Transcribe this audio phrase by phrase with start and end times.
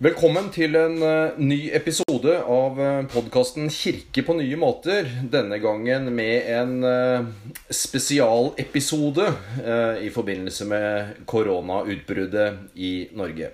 [0.00, 5.10] Velkommen til en uh, ny episode av uh, podkasten 'Kirke på nye måter'.
[5.28, 7.26] Denne gangen med en uh,
[7.68, 9.26] spesialepisode
[10.00, 13.52] i forbindelse med koronautbruddet i Norge.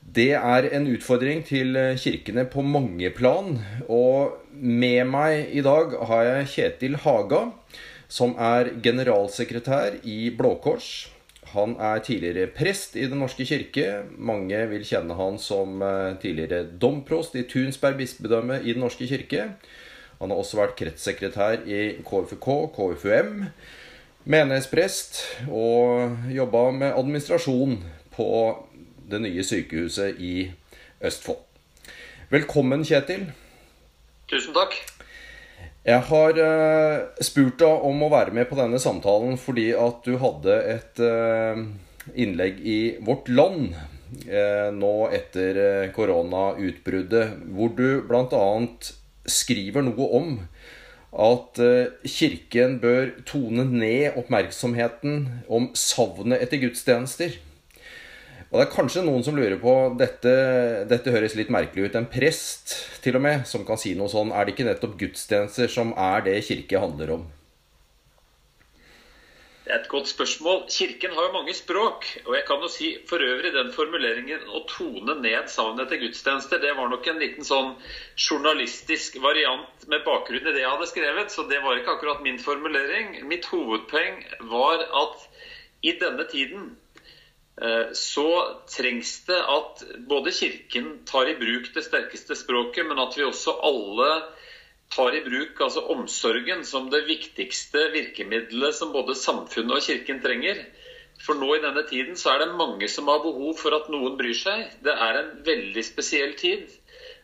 [0.00, 3.60] Det er en utfordring til kirkene på mange plan.
[3.84, 7.50] Og med meg i dag har jeg Kjetil Haga,
[8.08, 11.10] som er generalsekretær i Blå Kors.
[11.50, 14.04] Han er tidligere prest i Den norske kirke.
[14.16, 19.48] Mange vil kjenne han som eh, tidligere domprost i Tunsberg bispedømme i Den norske kirke.
[20.20, 23.44] Han har også vært kretssekretær i KFK, KFUM,
[24.28, 27.78] menighetsprest og jobba med administrasjon
[28.14, 28.30] på
[29.10, 30.34] det nye sykehuset i
[31.02, 31.40] Østfold.
[32.30, 33.30] Velkommen, Kjetil.
[34.30, 34.76] Tusen takk.
[35.80, 40.18] Jeg har uh, spurt deg om å være med på denne samtalen fordi at du
[40.20, 41.56] hadde et uh,
[42.12, 48.50] innlegg i Vårt Land uh, nå etter koronautbruddet, hvor du bl.a.
[49.24, 50.36] skriver noe om
[51.10, 51.58] at
[52.06, 57.34] Kirken bør tone ned oppmerksomheten om savnet etter gudstjenester.
[58.50, 60.30] Og det er kanskje noen som lurer på dette,
[60.90, 61.98] dette høres litt merkelig ut.
[61.98, 62.72] En prest
[63.04, 64.32] til og med som kan si noe sånn.
[64.34, 67.28] Er det ikke nettopp gudstjenester som er det kirke handler om?
[69.62, 70.64] Det er et godt spørsmål.
[70.66, 72.08] Kirken har jo mange språk.
[72.24, 76.58] Og jeg kan jo si for øvrig den formuleringen å tone ned savnet etter gudstjenester,
[76.58, 77.76] det var nok en liten sånn
[78.18, 81.30] journalistisk variant med bakgrunn i det jeg hadde skrevet.
[81.30, 83.20] Så det var ikke akkurat min formulering.
[83.30, 85.28] Mitt hovedpoeng var at
[85.86, 86.72] i denne tiden
[87.96, 88.26] så
[88.72, 93.56] trengs det at både Kirken tar i bruk det sterkeste språket, men at vi også
[93.66, 94.10] alle
[94.90, 100.64] tar i bruk altså omsorgen som det viktigste virkemidlet som både samfunnet og Kirken trenger.
[101.20, 104.16] For nå i denne tiden så er det mange som har behov for at noen
[104.18, 104.70] bryr seg.
[104.82, 106.64] Det er en veldig spesiell tid.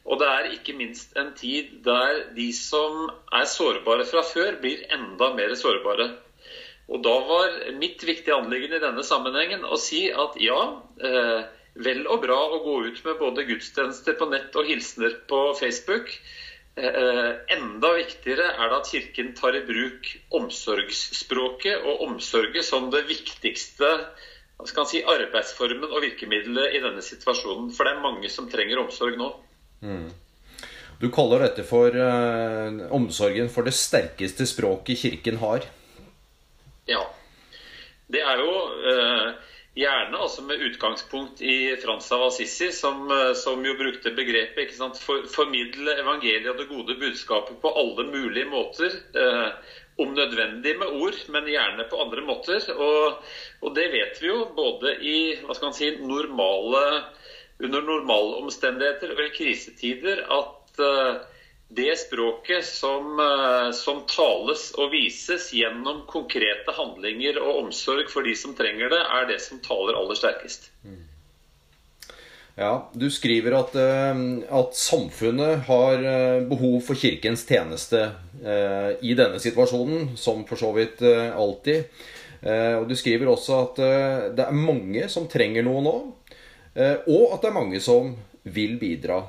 [0.06, 4.84] Og det er ikke minst en tid der de som er sårbare fra før, blir
[4.92, 6.12] enda mer sårbare.
[6.86, 10.58] Og da var mitt viktige anliggende i denne sammenhengen å si at ja,
[11.02, 11.46] eh,
[11.82, 16.12] vel og bra å gå ut med både gudstjenester på nett og hilsener på Facebook.
[16.76, 23.06] Eh, enda viktigere er det at Kirken tar i bruk omsorgsspråket og omsorget som det
[23.08, 23.90] viktigste
[24.86, 27.72] si, arbeidsformen og virkemidlet i denne situasjonen.
[27.74, 29.32] For det er mange som trenger omsorg nå.
[29.82, 30.06] Mm.
[31.00, 35.66] Du kaller dette for uh, omsorgen for det sterkeste språket Kirken har.
[36.86, 37.02] Ja.
[38.06, 38.52] Det er jo
[38.86, 39.30] eh,
[39.76, 44.78] gjerne altså med utgangspunkt i Frans av Assisi, som, eh, som jo brukte begrepet ikke
[44.78, 48.94] sant, for, formidle evangeliet og det gode budskapet på alle mulige måter.
[49.18, 52.66] Eh, om nødvendig med ord, men gjerne på andre måter.
[52.74, 53.22] Og,
[53.64, 56.82] og det vet vi jo både i hva skal man si, normale,
[57.64, 61.22] under normale omstendigheter og i krisetider at eh,
[61.68, 68.36] det språket som, eh, som, tales og vises gjennom konkrete handlinger og omsorg for de
[68.38, 70.70] som trenger det, er det som taler aller sterkest.
[70.86, 71.02] Mm.
[72.56, 78.12] Ja, Du skriver at, eh, at, samfunnet har eh, behov for Kirkens tjeneste
[79.00, 81.86] i denne situasjonen, som for så vidt alltid.
[82.44, 83.78] Og Du skriver også at
[84.36, 85.94] det er mange som trenger noe nå,
[86.76, 88.12] og at det er mange som
[88.44, 89.22] vil bidra.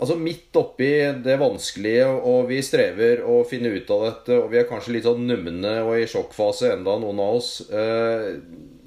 [0.00, 0.88] Altså Midt oppi
[1.20, 5.04] det vanskelige, og vi strever å finne ut av dette, og vi er kanskje litt
[5.04, 7.50] sånn numne og i sjokkfase enda, noen av oss.
[7.68, 8.30] Eh,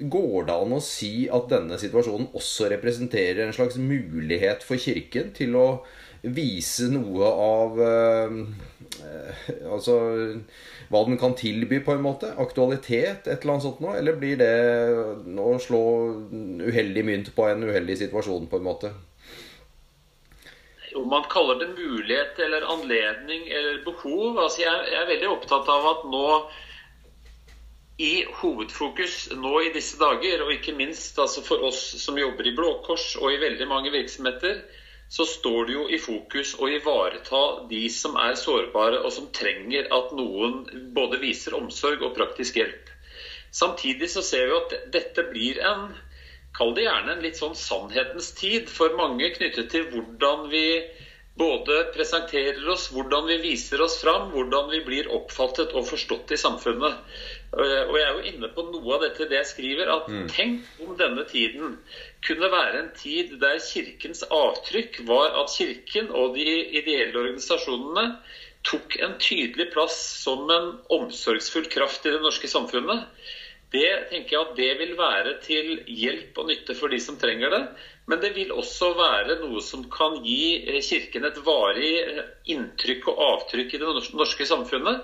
[0.09, 5.29] går det an å si at denne situasjonen også representerer en slags mulighet for Kirken
[5.37, 5.67] til å
[6.23, 8.37] vise noe av eh,
[9.67, 9.95] Altså
[10.89, 12.29] hva den kan tilby, på en måte?
[12.39, 13.97] Aktualitet, et eller annet sånt noe?
[13.99, 14.53] Eller blir det
[15.41, 15.81] å slå
[16.63, 18.93] uheldig mynt på en uheldig situasjon, på en måte?
[20.99, 25.71] Om man kaller det mulighet eller anledning eller behov altså jeg, jeg, er veldig opptatt
[25.73, 26.27] av at nå
[28.01, 32.55] i hovedfokus nå i disse dager, og ikke minst altså for oss som jobber i
[32.57, 34.63] Blå Kors og i veldig mange virksomheter,
[35.13, 39.91] så står det jo i fokus å ivareta de som er sårbare, og som trenger
[39.93, 40.63] at noen
[40.95, 42.89] både viser omsorg og praktisk hjelp.
[43.53, 45.91] Samtidig så ser vi at dette blir en
[46.53, 50.67] Kall det gjerne en litt sånn sannhetens tid for mange knyttet til hvordan vi
[51.33, 56.37] både presenterer oss, hvordan vi viser oss fram, hvordan vi blir oppfattet og forstått i
[56.37, 56.99] samfunnet.
[57.57, 60.27] Eh, og jeg er jo inne på noe av dette det jeg skriver, at mm.
[60.29, 61.75] tenk om denne tiden
[62.25, 66.45] kunne være en tid der Kirkens avtrykk var at Kirken og de
[66.77, 68.11] ideelle organisasjonene
[68.63, 73.09] tok en tydelig plass som en omsorgsfull kraft i det norske samfunnet.
[73.73, 77.49] Det tenker jeg at det vil være til hjelp og nytte for de som trenger
[77.49, 77.61] det.
[78.05, 82.19] Men det vil også være noe som kan gi eh, Kirken et varig eh,
[82.53, 85.01] inntrykk og avtrykk i det norske samfunnet.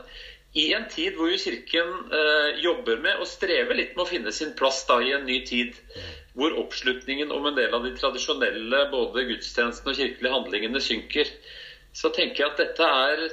[0.57, 4.53] I en tid hvor Kirken eh, jobber med og strever litt med å finne sin
[4.57, 5.73] plass da i en ny tid.
[6.37, 11.31] Hvor oppslutningen om en del av de tradisjonelle både gudstjenestene og kirkelige handlingene synker.
[11.95, 13.29] Så tenker jeg at dette er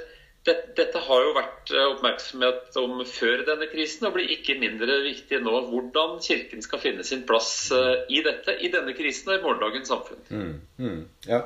[0.47, 5.41] dette har jo vært eh, oppmerksomhet om før denne krisen, og blir ikke mindre viktig
[5.43, 5.55] nå.
[5.71, 9.91] Hvordan Kirken skal finne sin plass eh, i dette, i denne krisen og i morgendagens
[9.91, 10.23] samfunn.
[10.29, 11.43] Mm, mm, ja.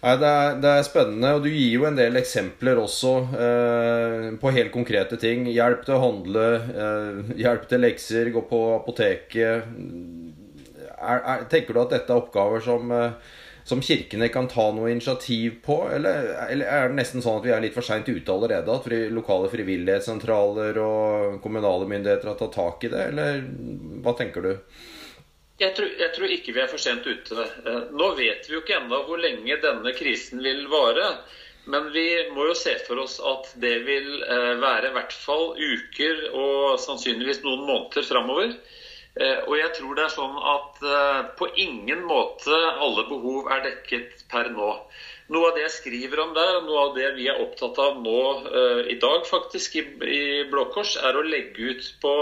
[0.00, 4.52] Det, er, det, er, spennende, og du gir jo en del eksempler også eh, på
[4.56, 5.44] helt konkrete ting.
[5.52, 9.68] Hjelp til å handle, eh, hjelp til lekser, gå på apoteket.
[11.00, 14.90] Er, er, tenker du at dette er oppgaver som eh, som kirkene kan ta noe
[14.92, 15.82] initiativ på?
[15.94, 18.76] Eller, eller, er det nesten sånn at vi er litt for seint ute allerede?
[18.76, 23.04] At lokale frivillighetssentraler og kommunale myndigheter har tatt tak i det?
[23.12, 23.44] Eller
[24.04, 24.54] hva tenker du?
[25.60, 27.36] Jeg tror, jeg tror ikke vi er for sent ute.
[27.68, 31.12] Eh, nå vet vi jo ikke ennå hvor lenge denne krisen vil vare.
[31.70, 35.52] Men vi må jo se for oss at det vil eh, være i hvert fall
[35.58, 38.54] uker og sannsynligvis noen måneder framover.
[39.18, 43.64] Eh, og jeg tror det er sånn at eh, på ingen måte alle behov er
[43.64, 44.68] dekket per nå.
[45.34, 47.98] Noe av det jeg skriver om der, og noe av det vi er opptatt av
[48.02, 52.14] nå uh, i dag faktisk i, i Blå Kors, er å legge ut på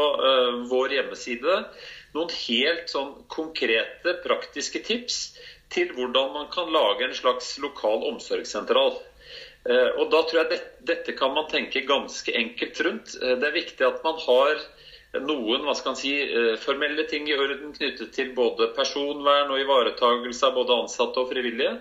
[0.68, 1.54] vår hjemmeside
[2.12, 5.16] noen helt sånn konkrete, praktiske tips
[5.72, 8.92] til hvordan man kan lage en slags lokal omsorgssentral.
[9.68, 10.60] Og da tror jeg det,
[10.92, 13.16] dette kan man tenke ganske enkelt rundt.
[13.20, 14.60] det er viktig at man har
[15.16, 19.60] noen hva skal man si, eh, formelle ting i orden knyttet til både personvern og
[19.62, 21.78] ivaretagelse av både ansatte og frivillige.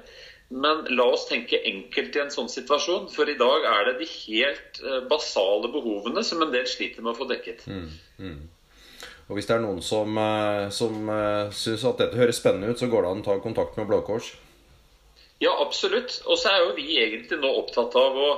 [0.50, 4.08] Men la oss tenke enkelt i en sånn situasjon, for i dag er det de
[4.08, 7.68] helt eh, basale behovene som en del sliter med å få dekket.
[7.68, 7.90] Mm,
[8.20, 8.40] mm.
[9.28, 11.12] Og Hvis det er noen som, eh, som
[11.52, 14.00] syns at dette høres spennende ut, så går det an å ta kontakt med Blå
[14.08, 14.32] Kors?
[15.44, 16.22] Ja, absolutt.
[16.26, 18.32] Og så er jo vi egentlig nå opptatt av å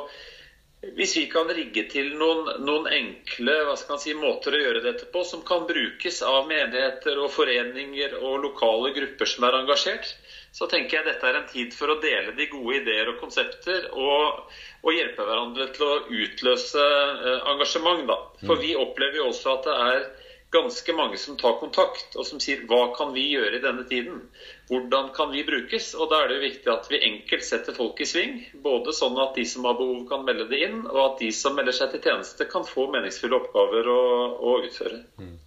[0.80, 3.56] hvis vi kan rigge til noen, noen enkle
[4.00, 8.94] si, måter å gjøre dette på, som kan brukes av menigheter og foreninger og lokale
[8.96, 10.14] grupper som er engasjert,
[10.56, 13.90] så tenker jeg dette er en tid for å dele de gode ideer og konsepter
[13.92, 14.48] og,
[14.80, 18.08] og hjelpe hverandre til å utløse eh, engasjement.
[18.08, 18.18] Da.
[18.46, 18.64] For mm.
[18.64, 20.08] vi opplever jo også at det er
[20.52, 24.24] ganske mange som tar kontakt og som sier hva kan vi gjøre i denne tiden?
[24.70, 25.92] Hvordan kan vi brukes?
[25.94, 28.40] Og da er det jo viktig at vi enkelt setter folk i sving.
[28.66, 31.58] Både sånn at de som har behov kan melde det inn, og at de som
[31.58, 34.02] melder seg til tjeneste kan få meningsfulle oppgaver å,
[34.40, 35.04] å utføre.
[35.22, 35.38] Mm.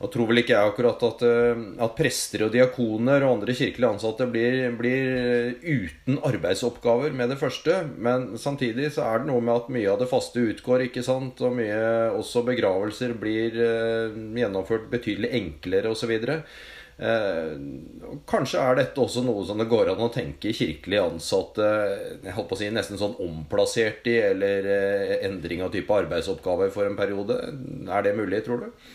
[0.00, 3.90] Og tror vel ikke jeg akkurat at, eh, at, prester og diakoner og andre kirkelige
[3.98, 7.82] ansatte blir, blir, uten arbeidsoppgaver med det første.
[8.00, 11.42] Men samtidig så er det noe med at mye av det faste utgår, ikke sant.
[11.44, 11.80] Og mye
[12.16, 16.16] også begravelser blir eh, gjennomført betydelig enklere osv.
[17.00, 17.52] Eh,
[18.28, 21.68] kanskje er dette også noe som det går an å tenke kirkelig ansatte
[22.26, 26.88] jeg på å si nesten sånn omplassert i, eller eh, endring av type arbeidsoppgaver for
[26.88, 27.36] en periode.
[27.84, 28.90] Er det mulig, tror du?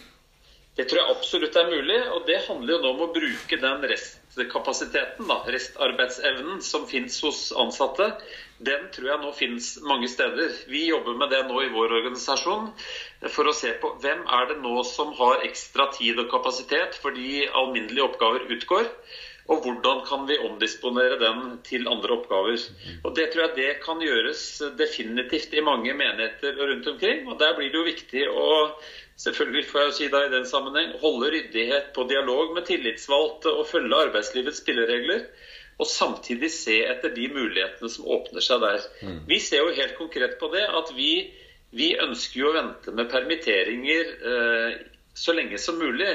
[0.75, 1.99] Det tror jeg absolutt er mulig.
[2.11, 7.45] Og det handler jo nå om å bruke den restkapasiteten, da, restarbeidsevnen, som finnes hos
[7.55, 8.09] ansatte.
[8.59, 10.51] Den tror jeg nå finnes mange steder.
[10.71, 12.73] Vi jobber med det nå i vår organisasjon
[13.31, 17.45] for å se på hvem er det nå som har ekstra tid og kapasitet fordi
[17.47, 18.91] alminnelige oppgaver utgår.
[19.45, 22.63] Og hvordan kan vi omdisponere den til andre oppgaver.
[23.05, 24.41] Og Det tror jeg det kan gjøres
[24.79, 27.27] definitivt i mange menigheter rundt omkring.
[27.29, 28.47] Og Der blir det jo viktig å
[29.21, 33.67] selvfølgelig får jeg si da i den sammenheng, holde ryddighet på dialog med tillitsvalgte og
[33.69, 35.25] følge arbeidslivets spilleregler.
[35.79, 38.85] Og samtidig se etter de mulighetene som åpner seg der.
[39.03, 39.17] Mm.
[39.27, 41.11] Vi ser jo helt konkret på det at vi,
[41.75, 44.77] vi ønsker jo å vente med permitteringer eh,
[45.15, 46.13] så lenge som mulig.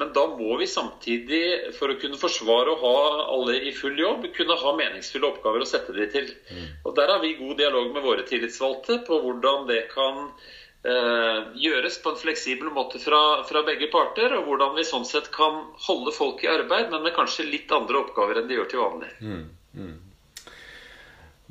[0.00, 2.96] Men da må vi samtidig, for å kunne forsvare å ha
[3.34, 6.32] alle i full jobb, kunne ha meningsfulle oppgaver å sette de til.
[6.48, 6.66] Mm.
[6.86, 11.98] Og Der har vi god dialog med våre tillitsvalgte på hvordan det kan eh, gjøres
[12.02, 14.32] på en fleksibel måte fra, fra, begge parter.
[14.34, 18.00] Og hvordan vi sånn sett kan holde folk i arbeid, men med kanskje litt andre
[18.02, 19.12] oppgaver enn de gjør til vanlig.
[19.22, 19.44] Mm.
[19.78, 20.00] Mm.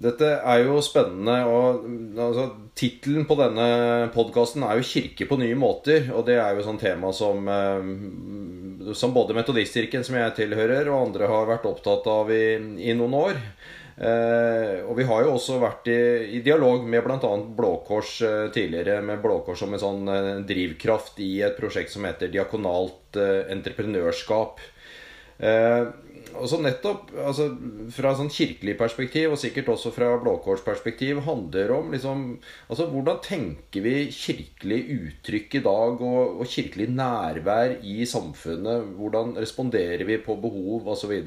[0.02, 1.36] Dette er jo spennende.
[1.46, 1.86] og
[2.18, 2.48] altså,
[2.78, 6.10] Tittelen på denne podkasten er jo 'Kirke på nye måter'.
[6.16, 11.08] Og det er jo sånn tema som, eh, som både Metodistkirken, som jeg tilhører, og
[11.08, 12.56] andre har vært opptatt av i,
[12.90, 13.38] i noen år.
[13.98, 16.02] Eh, og vi har jo også vært i,
[16.38, 17.32] i dialog med bl.a.
[17.58, 21.94] Blå Kors eh, tidligere, med Blå Kors som en sånn eh, drivkraft i et prosjekt
[21.94, 23.20] som heter Diakonalt
[23.52, 24.62] entreprenørskap.
[25.42, 27.48] Og så nettopp, altså
[27.92, 32.24] Fra sånn kirkelig perspektiv, og sikkert også fra Blå Kors-perspektiv, handler om liksom
[32.70, 38.94] altså Hvordan tenker vi kirkelig uttrykk i dag, og, og kirkelig nærvær i samfunnet?
[39.02, 41.18] Hvordan responderer vi på behov, osv.?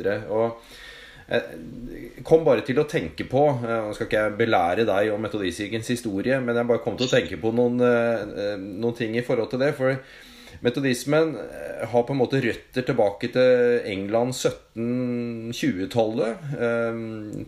[1.25, 5.89] Jeg kom bare til å tenke på Nå skal ikke jeg belære deg om Metodistkirkens
[5.95, 9.65] historie, men jeg bare kom til å tenke på noen, noen ting i forhold til
[9.65, 9.73] det.
[9.79, 9.97] For
[10.65, 16.33] Metodismen eh, har på en måte røtter tilbake til England 1720-tallet.
[16.57, 16.93] Eh,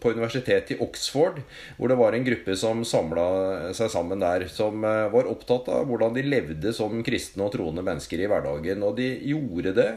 [0.03, 1.37] på universitetet i Oxford,
[1.79, 3.27] hvor det var en gruppe som samla
[3.77, 4.49] seg sammen der.
[4.53, 8.83] Som eh, var opptatt av hvordan de levde som kristne og troende mennesker i hverdagen.
[8.87, 9.93] Og de gjorde det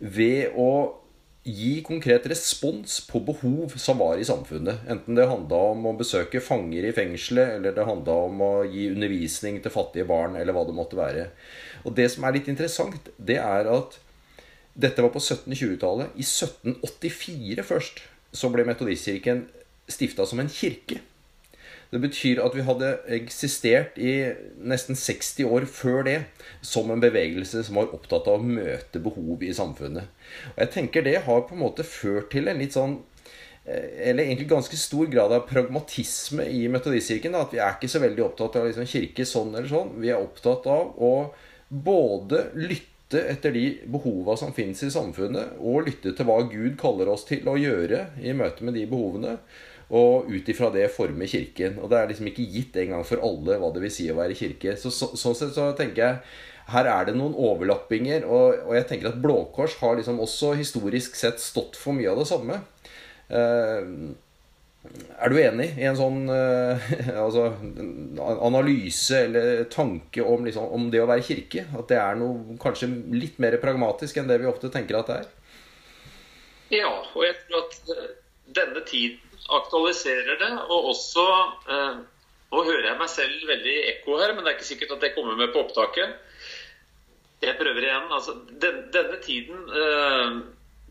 [0.00, 1.01] ved å
[1.42, 4.84] gi konkret respons på behov som var i samfunnet.
[4.90, 8.86] Enten det handla om å besøke fanger i fengselet, eller det handla om å gi
[8.92, 11.28] undervisning til fattige barn, eller hva det måtte være.
[11.82, 13.98] Og det som er litt interessant, det er at
[14.72, 16.14] dette var på 1720-tallet.
[16.14, 19.44] I 1784 først så ble Metodistkirken
[19.90, 21.02] stifta som en kirke.
[21.92, 24.12] Det betyr at vi hadde eksistert i
[24.64, 26.18] nesten 60 år før det
[26.64, 30.08] som en bevegelse som var opptatt av å møte behov i samfunnet.
[30.54, 32.94] Og jeg tenker det har på en måte ført til en litt sånn
[33.66, 37.36] eh, eller egentlig ganske stor grad av pragmatisme i Metodistkirken.
[37.36, 39.92] At vi er ikke så veldig opptatt av liksom kirke sånn eller sånn.
[40.00, 41.12] Vi er opptatt av å
[41.68, 47.12] både lytte etter de behova som finnes i samfunnet, og lytte til hva Gud kaller
[47.12, 49.36] oss til å gjøre i møte med de behovene.
[49.92, 51.76] Og ut ifra det forme Kirken.
[51.82, 54.16] Og det er liksom ikke gitt en gang for alle hva det vil si å
[54.16, 54.72] være kirke.
[54.80, 56.22] Så, så, sånn sett så tenker jeg
[56.72, 58.26] her er det noen overlappinger.
[58.28, 62.10] Og, og jeg tenker at Blå Kors har liksom også historisk sett stått for mye
[62.12, 62.60] av det samme.
[63.32, 64.12] Uh,
[65.22, 66.88] er du enig i en sånn uh,
[67.24, 67.52] altså,
[68.42, 71.66] analyse eller tanke om, liksom, om, det å være kirke?
[71.78, 75.20] At det er noe kanskje litt mer pragmatisk enn det vi ofte tenker at det
[75.22, 75.30] er?
[76.72, 78.08] Ja, og jeg tror at uh,
[78.56, 80.52] denne tiden aktualiserer det.
[80.68, 81.26] Og også
[81.68, 82.02] eh,
[82.52, 85.04] Nå hører jeg meg selv veldig i ekko her, men det er ikke sikkert at
[85.06, 86.18] det kommer med på opptaket.
[87.40, 88.10] Jeg prøver igjen.
[88.12, 89.62] Altså, den, denne tiden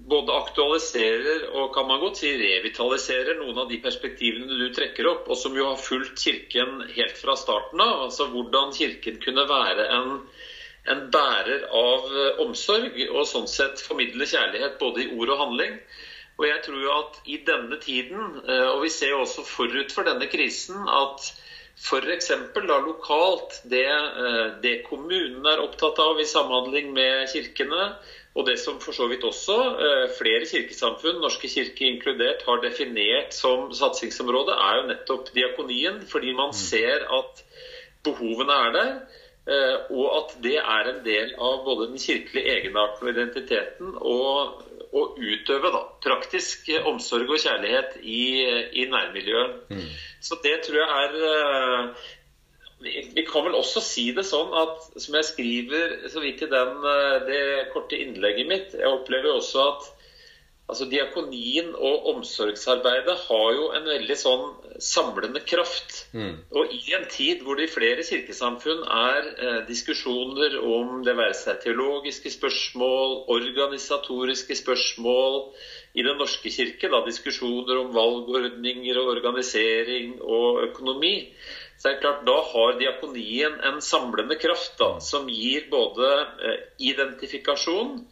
[0.09, 5.27] både aktualiserer og kan man godt si revitaliserer noen av de perspektivene du trekker opp,
[5.29, 8.07] og som jo har fulgt Kirken helt fra starten av.
[8.07, 10.15] Altså hvordan Kirken kunne være en,
[10.91, 15.77] en bærer av eh, omsorg, og sånn sett formidle kjærlighet både i ord og handling.
[16.39, 19.93] Og jeg tror jo at i denne tiden, eh, og vi ser jo også forut
[19.93, 21.27] for denne krisen, at
[21.81, 22.31] f.eks.
[22.55, 27.91] da lokalt, det, eh, det kommunen er opptatt av i samhandling med kirkene,
[28.31, 33.35] og det som for så vidt også eh, flere kirkesamfunn, Norske kirke inkludert, har definert
[33.35, 35.99] som satsingsområde, er jo nettopp diakonien.
[36.07, 36.59] Fordi man mm.
[36.61, 37.43] ser at
[38.07, 38.93] behovene er der.
[39.91, 43.91] Og at det er en del av både den kirkelige egenarten og identiteten.
[43.99, 44.61] Og,
[44.91, 48.23] og utøve da, praktisk omsorg og kjærlighet i,
[48.81, 49.61] i nærmiljøet.
[49.71, 49.85] Mm.
[50.21, 51.93] Så det tror jeg er
[52.81, 56.77] vi kan vel også si det sånn at, som jeg skriver så vidt i den,
[56.89, 57.41] eh, det
[57.73, 59.89] korte innlegget mitt Jeg opplever også at
[60.71, 64.45] altså, diakonien og omsorgsarbeidet har jo en veldig sånn
[64.81, 66.05] samlende kraft.
[66.15, 66.39] Mm.
[66.55, 71.37] Og i en tid hvor det i flere kirkesamfunn er eh, diskusjoner om det være
[71.37, 75.43] seg teologiske spørsmål, organisatoriske spørsmål,
[75.91, 81.15] i Den norske kirke da, diskusjoner om valgordninger og organisering og økonomi,
[81.81, 86.11] så er det klart, Da har diakonien en samlende kraft da, som gir både
[86.47, 86.61] eh,
[86.91, 88.05] identifikasjon,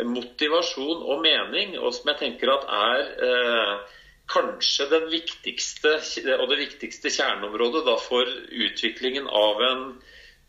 [0.00, 3.98] motivasjon og mening, og som jeg tenker at er eh,
[4.32, 5.98] kanskje den viktigste,
[6.38, 8.28] og det viktigste kjerneområdet da, for
[8.66, 9.84] utviklingen av en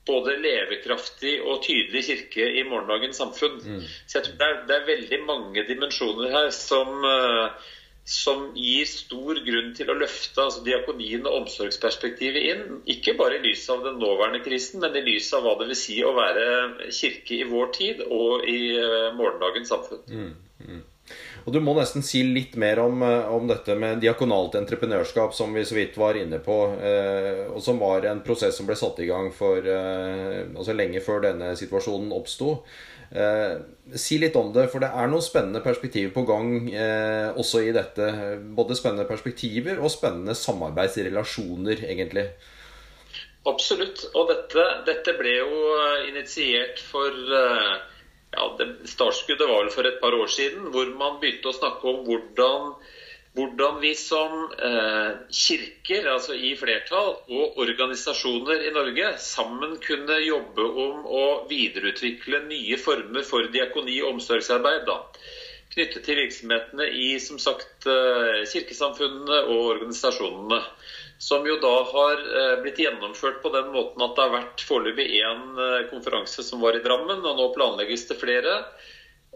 [0.07, 3.59] både levekraftig og tydelig kirke i morgendagens samfunn.
[3.63, 3.85] Mm.
[4.07, 7.71] Så jeg tror det er, det er veldig mange dimensjoner her som eh,
[8.05, 12.63] som gir stor grunn til å løfte altså diakonien og omsorgsperspektivet inn.
[12.91, 15.79] Ikke bare i lys av den nåværende krisen, men i lys av hva det vil
[15.79, 20.03] si å være kirke i vår tid og i eh, morgendagens samfunn.
[20.11, 20.33] Mm,
[20.67, 20.81] mm.
[21.43, 25.53] Og Du må nesten si litt mer om, eh, om, dette med diakonalt entreprenørskap, som
[25.53, 28.99] vi så vidt var inne på, eh, og som var en prosess som ble satt
[29.03, 32.61] i gang for, eh, altså lenge før denne situasjonen oppsto.
[33.13, 33.57] Eh,
[33.93, 37.75] si litt om det, for det er noen spennende perspektiver på gang eh, også i
[37.75, 38.09] dette.
[38.55, 42.29] Både spennende perspektiver og spennende samarbeidsrelasjoner, egentlig.
[43.45, 44.07] Absolutt.
[44.15, 45.73] Og dette, dette ble jo
[46.07, 47.73] initiert for eh,
[48.33, 51.89] ja, det, Startskuddet var vel for et par år siden, hvor man begynte å snakke
[51.89, 52.73] om hvordan
[53.33, 60.65] hvordan vi som eh, kirker, altså i flertall, og organisasjoner i Norge sammen kunne jobbe
[60.85, 64.85] om å videreutvikle nye former for diakoni og omsorgsarbeid.
[64.85, 64.99] da.
[65.73, 70.59] knyttet til virksomhetene i som sagt eh, kirkesamfunnene og organisasjonene.
[71.23, 75.05] Som jo da har eh, blitt gjennomført på den måten at det har vært foreløpig
[75.21, 78.57] én eh, konferanse som var i Drammen, og nå planlegges det flere.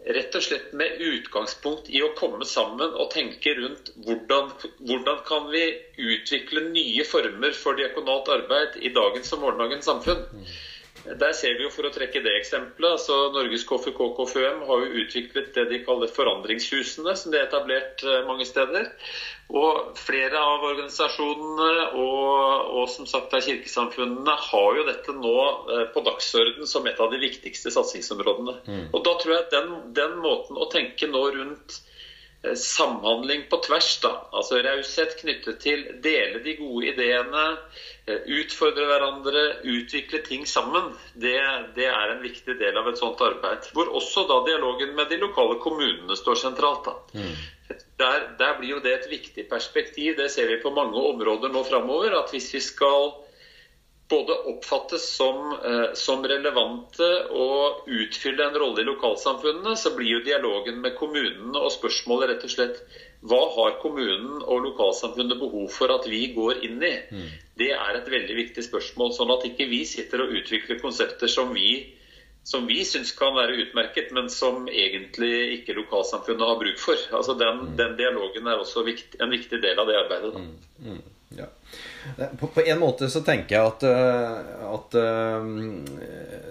[0.04, 4.52] Rett og slett med utgangspunkt i å komme sammen og tenke rundt hvordan,
[4.84, 5.64] hvordan kan vi
[5.98, 10.22] utvikle nye former for diakonalt arbeid i dagens og morgendagens samfunn.
[11.16, 15.02] Der ser vi jo, for å trekke det eksempelet, altså Norges KFK KFUM har jo
[15.02, 18.90] utviklet det de kaller forandringshusene, som det er etablert eh, mange steder.
[19.48, 25.36] Og flere av organisasjonene og, og som sagt av kirkesamfunnene har jo dette nå
[25.72, 28.58] eh, på dagsorden som et av de viktigste satsingsområdene.
[28.68, 28.86] Mm.
[28.92, 31.80] Og da tror jeg den, den måten å tenke nå rundt
[32.42, 34.00] Eh, samhandling på tvers.
[34.02, 37.46] da, altså Raushet knyttet til dele de gode ideene,
[38.38, 40.92] utfordre hverandre, utvikle ting sammen.
[41.14, 41.36] Det,
[41.76, 43.70] det, er en viktig del av et sånt arbeid.
[43.76, 46.88] Hvor også da dialogen med de lokale kommunene står sentralt.
[46.88, 46.96] da.
[47.18, 47.78] Mm.
[47.98, 50.16] Der, der, blir jo det et viktig perspektiv.
[50.16, 52.16] Det ser vi på mange områder nå framover.
[52.20, 53.10] At hvis vi skal
[54.08, 60.24] både oppfattes som, eh, som, relevante og utfylle en rolle i lokalsamfunnene, så blir jo
[60.24, 62.80] dialogen med kommunene og spørsmålet rett og slett
[63.26, 66.94] hva har kommunen og lokalsamfunnet behov for at vi går inn i?
[67.10, 67.28] Mm.
[67.58, 69.10] Det er et veldig viktig spørsmål.
[69.16, 71.72] Sånn at ikke vi sitter og utvikler konsepter som vi,
[72.46, 77.06] som vi syns kan være utmerket, men som egentlig ikke lokalsamfunnet har bruk for.
[77.18, 77.76] Altså Den, mm.
[77.80, 80.34] den dialogen er også viktig, en viktig del av det arbeidet.
[80.38, 80.58] Mm.
[80.86, 81.06] mm.
[81.36, 81.44] Ja.
[82.40, 86.47] På, på, en måte så tenker jeg at, eh, at uh,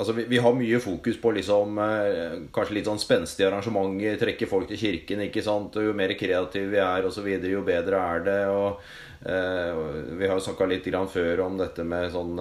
[0.00, 4.48] Altså, vi, vi, har mye fokus på liksom uh, kanskje litt sånn spenstige arrangementer, trekke
[4.48, 5.76] folk til kirken, ikke sant.
[5.76, 8.38] Og jo mer kreative vi er, osv., jo bedre er det.
[8.48, 8.80] Og
[9.28, 9.80] eh,
[10.16, 12.40] vi har jo snakka litt grann før om dette med sånn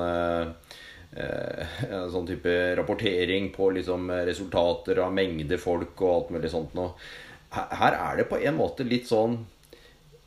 [1.09, 6.93] en sånn type rapportering på liksom resultater av mengde folk og alt mulig sånt noe.
[7.49, 9.39] Her er det på en måte litt sånn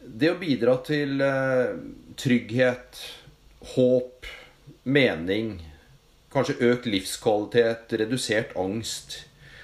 [0.02, 1.74] det å bidra til eh,
[2.18, 2.98] trygghet,
[3.74, 4.26] håp,
[4.82, 5.60] mening,
[6.32, 9.22] kanskje økt livskvalitet, redusert angst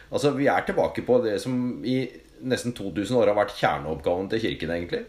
[0.09, 2.07] Altså, Vi er tilbake på det som i
[2.41, 5.03] nesten 2000 år har vært kjerneoppgaven til Kirken, egentlig.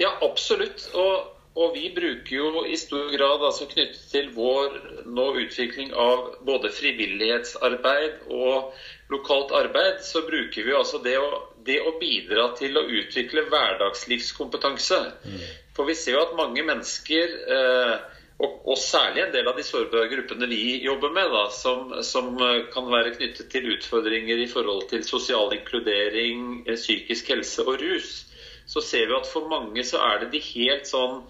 [0.00, 0.86] Ja, absolutt.
[0.96, 1.26] Og,
[1.60, 4.78] og vi bruker jo i stor grad altså knyttet til vår
[5.12, 8.72] nå utvikling av både frivillighetsarbeid og
[9.12, 11.28] lokalt arbeid, så bruker vi altså det å
[11.66, 15.00] det å bidra til å utvikle hverdagslivskompetanse.
[15.26, 15.42] Mm.
[15.76, 17.94] For vi ser jo at mange mennesker, eh,
[18.40, 22.32] og, og, særlig en del av de sårbare gruppene vi jobber med, da, som, som,
[22.72, 28.24] kan være knyttet til utfordringer i forhold til sosial inkludering, eh, psykisk helse og rus,
[28.70, 31.20] så ser vi at for mange så er det de helt sånn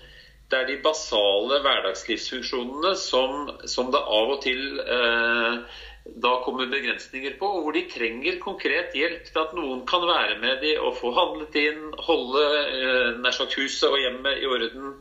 [0.50, 5.78] det er de basale hverdagslivsfunksjonene som, som det av og til eh,
[6.16, 10.38] da kommer begrensninger på, og hvor de trenger konkret hjelp til at noen kan være
[10.42, 14.94] med de og få handlet inn, holde eh, nær sagt huset og hjemmet i orden,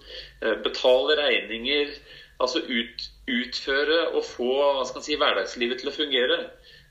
[0.44, 1.96] eh, betale regninger.
[2.40, 6.40] Altså ut, utføre og få hva skal si, hverdagslivet til å fungere.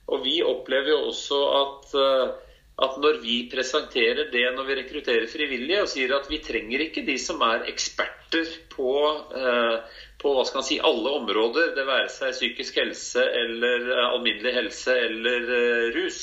[0.09, 2.48] Og vi opplever jo også at, eh,
[2.85, 7.03] at når vi presenterer det når vi rekrutterer frivillige og sier at vi trenger ikke
[7.07, 8.93] de som er eksperter på
[9.35, 14.07] eh, på hva skal man si, alle områder, det være seg psykisk helse eller eh,
[14.09, 16.17] alminnelig helse eller uh, rus.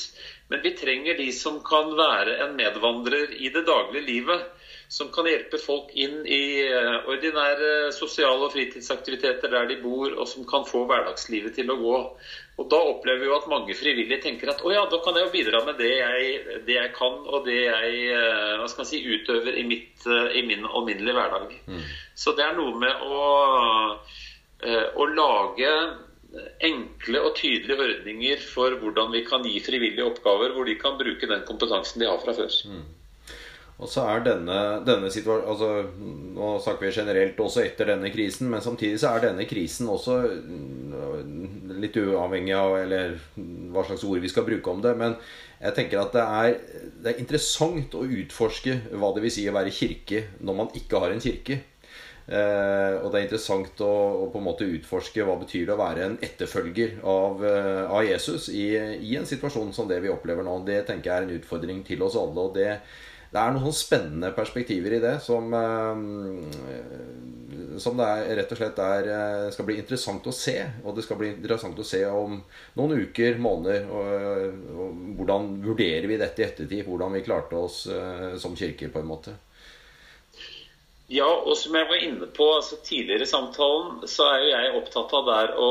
[0.51, 4.45] Men vi trenger de som kan være en medvandrer i det daglige livet.
[4.89, 10.27] Som kan hjelpe folk inn i uh, ordinære sosiale og fritidsaktiviteter der de bor, og
[10.31, 11.97] som kan få hverdagslivet til å gå.
[12.57, 15.27] Og Da opplever vi jo at mange frivillige tenker at å ja, da kan jeg
[15.27, 18.93] jo bidra med det jeg, det jeg kan og det jeg uh, hva skal jeg
[18.93, 21.53] si, utøver i, mitt, i min alminnelige hverdag.
[21.67, 21.85] Mm.
[22.15, 23.21] Så det er noe med å,
[24.65, 25.71] eh, å lage
[26.63, 31.29] enkle og tydelige ordninger for hvordan vi kan gi frivillige oppgaver hvor de kan bruke
[31.29, 32.53] den kompetansen de har fra før.
[32.67, 32.85] Mm.
[33.77, 35.67] Og så er denne, denne situasjonen altså,
[36.37, 40.17] Nå snakker vi generelt også etter denne krisen, men samtidig så er denne krisen også
[40.25, 43.15] mm, litt uavhengig av eller
[43.73, 44.95] hva slags ord vi skal bruke om det.
[44.97, 45.13] Men
[45.61, 46.59] jeg tenker at det er,
[47.03, 51.01] det er interessant å utforske hva det vil si å være kirke når man ikke
[51.03, 51.59] har en kirke.
[52.27, 55.79] Eh, og det er interessant å, å, på en måte utforske hva betyr det å
[55.79, 60.43] være en etterfølger av, eh, av Jesus i, i, en situasjon som det vi opplever
[60.43, 60.57] nå.
[60.67, 62.49] Det tenker jeg er en utfordring til oss alle.
[62.49, 62.81] og det,
[63.37, 65.95] det er noen spennende perspektiver i det som, eh,
[67.77, 70.57] som det er, rett og slett er, eh, skal bli interessant å se.
[70.83, 72.39] Og det skal bli interessant å se om
[72.79, 74.07] noen uker, måneder, og,
[74.73, 74.87] og
[75.19, 76.85] hvordan vurderer vi dette i ettertid.
[76.87, 79.35] Hvordan vi klarte oss eh, som kirke, på en måte.
[81.07, 84.77] Ja, og som jeg var inne på altså, tidligere i samtalen, så er jo jeg
[84.81, 85.69] opptatt av der å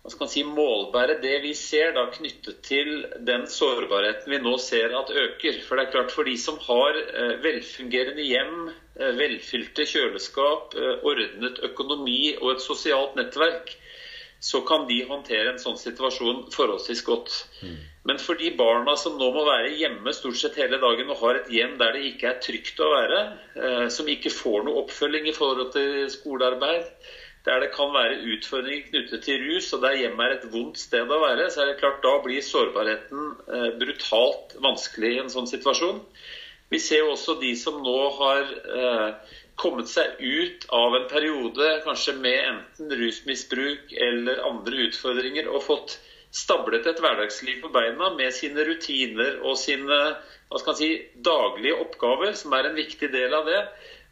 [0.00, 4.54] hva skal man si, målbære det vi ser da knyttet til den sårbarheten vi nå
[4.62, 5.58] ser at øker.
[5.66, 11.04] For det er klart for de som har eh, velfungerende hjem, eh, velfylte kjøleskap, eh,
[11.04, 13.74] ordnet økonomi og et sosialt nettverk,
[14.40, 17.34] så kan de håndtere en sånn situasjon forholdsvis godt.
[17.60, 17.78] Mm.
[18.08, 21.42] Men for de barna som nå må være hjemme stort sett hele dagen og har
[21.42, 23.18] et hjem der det ikke er trygt å være,
[23.92, 26.88] som ikke får noe oppfølging i forhold til skolearbeid,
[27.46, 31.08] der det kan være utfordringer knyttet til rus, og der hjemmet er et vondt sted
[31.08, 35.48] å være, så er det klart da blir sårbarheten eh, brutalt vanskelig i en sånn
[35.48, 36.02] situasjon.
[36.70, 41.72] Vi ser jo også de som nå har eh, kommet seg ut av en periode,
[41.84, 45.96] kanskje med enten rusmisbruk eller andre utfordringer, og fått
[46.30, 49.98] stablet et hverdagsliv på beina med sine rutiner og sine
[50.50, 53.60] hva skal si, daglige oppgaver, som er en viktig del av det.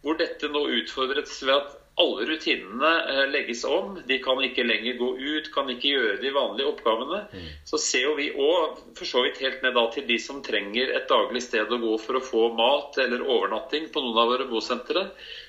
[0.02, 3.96] Hvor dette nå utfordres ved at alle rutinene eh, legges om.
[4.06, 7.24] De kan ikke lenger gå ut, kan ikke gjøre de vanlige oppgavene.
[7.32, 7.48] Mm.
[7.68, 11.42] Så ser vi òg, for så vidt helt ned til de som trenger et daglig
[11.46, 15.08] sted å gå for å få mat eller overnatting på noen av våre bosentre,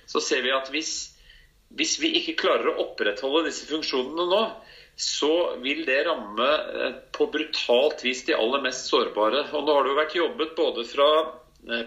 [0.09, 0.93] så ser vi at hvis,
[1.77, 4.43] hvis vi ikke klarer å opprettholde disse funksjonene nå,
[4.99, 9.45] så vil det ramme eh, på brutalt vis de aller mest sårbare.
[9.53, 11.11] Og nå har det jo vært jobbet både fra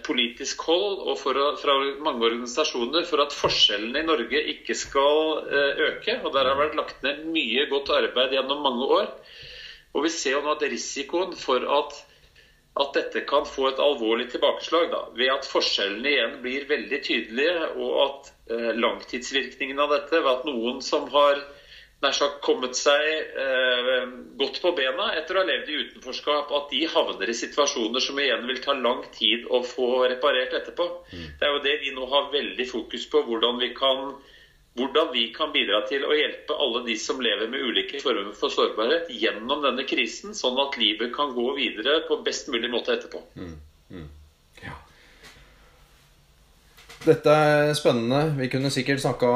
[0.07, 5.83] politisk hold og for, fra mange organisasjoner for at forskjellene i Norge ikke skal eh,
[5.89, 6.19] øke.
[6.23, 9.11] og Der har det vært lagt ned mye godt arbeid gjennom mange år.
[9.93, 11.97] Og Vi ser jo nå at risikoen for at,
[12.81, 17.59] at dette kan få et alvorlig tilbakeslag da, ved at forskjellene igjen blir veldig tydelige,
[17.75, 21.43] og at eh, langtidsvirkningen av dette ved at noen som har
[22.03, 23.05] nær sagt kommet seg
[23.39, 24.03] eh,
[24.39, 28.19] godt på bena etter å ha levd i utenforskap, at de havner i situasjoner som
[28.19, 30.89] igjen vil ta lang tid å få reparert etterpå.
[31.13, 31.27] Mm.
[31.39, 34.13] Det er jo det vi nå har veldig fokus på, hvordan vi kan
[34.73, 38.53] hvordan vi kan bidra til å hjelpe alle de som lever med ulike former for
[38.53, 43.21] sårbarhet gjennom denne krisen, sånn at livet kan gå videre på best mulig måte etterpå.
[43.37, 43.59] Mm.
[43.93, 44.09] Mm.
[47.03, 48.37] Dette er spennende.
[48.39, 49.29] Vi kunne sikkert snakka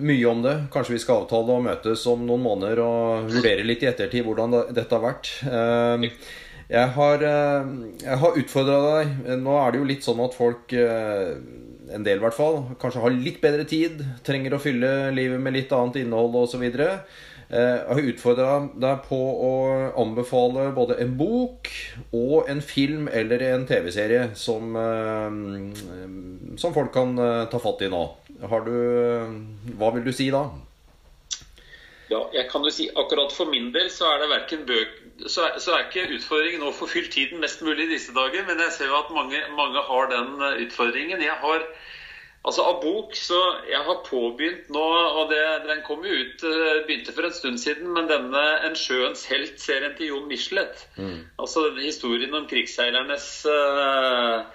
[0.00, 0.54] mye om det.
[0.72, 4.54] Kanskje vi skal avtale å møtes om noen måneder og vurdere litt i ettertid hvordan
[4.72, 5.28] dette har vært.
[5.44, 6.06] Ehm,
[6.70, 7.68] jeg har, eh,
[8.00, 9.12] jeg har utfordra deg.
[9.42, 11.36] Nå er det jo litt sånn at folk, eh,
[11.92, 15.52] en del i hvert fall, kanskje har litt bedre tid, trenger å fylle livet med
[15.52, 16.64] litt annet innhold osv.
[17.46, 19.50] Eh, jeg har utfordra deg på å
[20.02, 21.70] anbefale både en bok
[22.10, 27.90] og en film eller en TV-serie som, eh, som folk kan eh, ta fatt i
[27.92, 28.02] nå.
[28.36, 28.78] Du
[29.78, 30.48] Hva vil du si da?
[32.10, 35.46] Ja, jeg kan jo si akkurat for min del så er det verken bøk så
[35.46, 38.58] er, så er ikke utfordringen å få fylt tiden mest mulig i disse dager, men
[38.60, 41.22] jeg ser jo at mange, mange har den utfordringen.
[41.24, 41.64] Jeg har
[42.46, 44.84] Altså Av bok så Jeg har påbegynt nå,
[45.20, 48.78] og det, den kom jo ut eh, Begynte for en stund siden, men denne 'En
[48.78, 50.86] sjøens helt'-serien til Jon Michelet.
[50.96, 51.26] Mm.
[51.42, 54.46] Altså historien om krigsseilernes uh,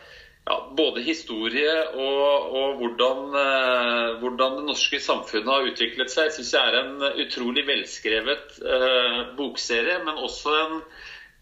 [0.48, 6.54] ja, både historie og, og hvordan, uh, hvordan, det norske samfunnet har utviklet seg, syns
[6.56, 8.60] jeg er en utrolig velskrevet
[9.38, 10.78] bokserie, men også en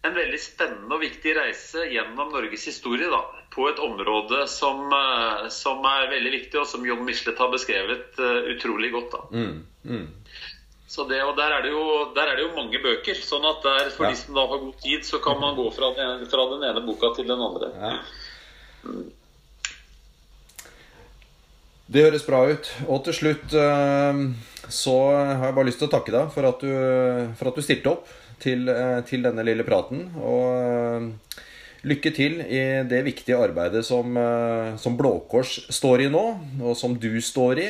[0.02, 3.08] en veldig spennende og viktig reise gjennom Norges historie.
[3.12, 3.20] da,
[3.52, 8.18] På et område som, eh, som er veldig viktig, og som John Michelet har beskrevet
[8.18, 9.12] uh, utrolig godt.
[9.12, 9.22] da.
[9.34, 10.06] Mm, mm.
[10.90, 11.82] Så det, og der er, jo,
[12.14, 13.14] der er, det jo, mange bøker.
[13.14, 14.10] sånn at der, for ja.
[14.10, 16.82] de som da har god tid, så kan man gå fra den, fra den ene
[16.86, 17.70] boka til den andre.
[17.76, 17.92] Ja.
[21.90, 22.70] Det høres bra ut.
[22.86, 24.20] Og til slutt uh,
[24.70, 26.72] så har jeg bare lyst til å takke deg for at du,
[27.38, 30.06] for at du stilte opp til, eh, til denne lille praten.
[30.18, 31.40] Og eh,
[31.90, 36.24] lykke til i det viktige arbeidet som, eh, som Blå Kors står i nå,
[36.62, 37.68] og som du står i.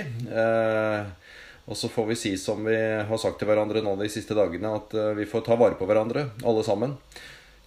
[1.70, 4.72] Og så får vi si som vi har sagt til hverandre nå de siste dagene,
[4.74, 6.96] at vi får ta vare på hverandre, alle sammen.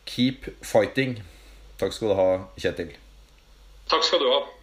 [0.09, 1.21] Keep fighting.
[1.79, 2.27] Takk skal du ha,
[2.59, 2.91] Kjetil.
[3.87, 4.62] Takk skal du ha.